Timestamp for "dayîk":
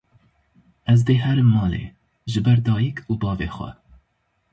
2.65-2.97